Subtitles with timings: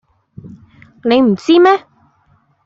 [1.03, 1.85] 你唔知咩